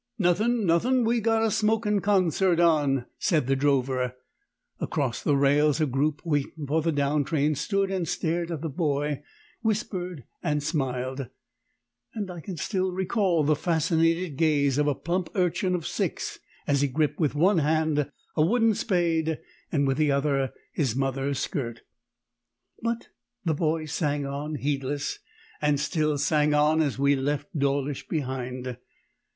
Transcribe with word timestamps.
"Nothin', 0.17 0.65
nothin'; 0.65 1.05
we've 1.05 1.21
got 1.21 1.43
a 1.43 1.51
smokin' 1.51 1.99
concert 2.01 2.59
on," 2.59 3.05
said 3.19 3.45
the 3.45 3.55
drover. 3.55 4.15
Across 4.79 5.21
the 5.21 5.35
rails 5.37 5.79
a 5.79 5.85
group 5.85 6.25
waiting 6.25 6.65
for 6.65 6.81
the 6.81 6.91
down 6.91 7.23
train 7.23 7.53
stood 7.53 7.91
and 7.91 8.07
stared 8.07 8.49
at 8.49 8.61
the 8.63 8.67
boy, 8.69 9.21
whispered, 9.61 10.23
and 10.41 10.63
smiled; 10.63 11.29
and 12.15 12.31
I 12.31 12.39
can 12.39 12.57
still 12.57 12.91
recall 12.91 13.43
the 13.43 13.55
fascinated 13.55 14.37
gaze 14.37 14.79
of 14.79 14.87
a 14.87 14.95
plump 14.95 15.29
urchin 15.35 15.75
of 15.75 15.85
six 15.85 16.39
as 16.65 16.81
he 16.81 16.87
gripped 16.87 17.19
with 17.19 17.35
one 17.35 17.59
hand 17.59 18.09
a 18.35 18.43
wooden 18.43 18.73
spade 18.73 19.37
and 19.71 19.85
with 19.85 19.97
the 19.97 20.11
other 20.11 20.51
his 20.73 20.95
mother's 20.95 21.37
skirt. 21.37 21.81
But 22.81 23.09
the 23.45 23.53
boy 23.53 23.85
sang 23.85 24.25
on 24.25 24.55
heedless, 24.55 25.19
and 25.61 25.79
still 25.79 26.17
sang 26.17 26.55
on 26.55 26.81
as 26.81 26.97
we 26.97 27.15
left 27.15 27.55
Dawlish 27.55 28.07
behind. 28.07 28.77